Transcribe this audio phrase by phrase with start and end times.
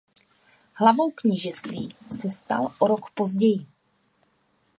[0.73, 1.89] Hlavou knížectví
[2.21, 3.65] se stal o rok později.